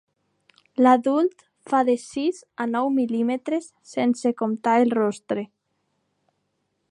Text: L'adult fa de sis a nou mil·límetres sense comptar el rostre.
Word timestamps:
L'adult 0.85 1.43
fa 1.73 1.81
de 1.89 1.95
sis 2.03 2.39
a 2.65 2.67
nou 2.71 2.89
mil·límetres 2.95 3.69
sense 3.93 4.33
comptar 4.43 4.77
el 4.85 4.93
rostre. 5.01 5.47